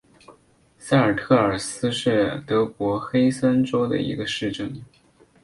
[0.79, 4.81] 塞尔特尔斯是德国黑森州的一个市镇。